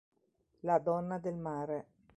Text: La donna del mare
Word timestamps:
La 0.61 0.79
donna 0.79 1.19
del 1.19 1.35
mare 1.35 1.85